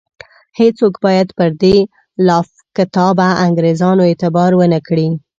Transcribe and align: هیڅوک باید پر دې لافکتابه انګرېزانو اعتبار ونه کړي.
هیڅوک 0.59 0.93
باید 1.05 1.27
پر 1.37 1.49
دې 1.61 1.77
لافکتابه 2.27 3.27
انګرېزانو 3.45 4.03
اعتبار 4.09 4.51
ونه 4.55 4.79
کړي. 4.87 5.07